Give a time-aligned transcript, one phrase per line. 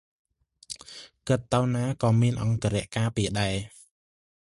[1.27, 3.55] គាត់ទៅណាក៏មានអង្គរក្សការពារដែរ។